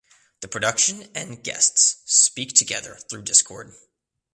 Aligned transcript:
The 0.39 0.47
production 0.47 1.11
and 1.13 1.43
guests 1.43 2.01
speak 2.11 2.53
together 2.55 2.95
through 3.07 3.21
Discord. 3.21 3.73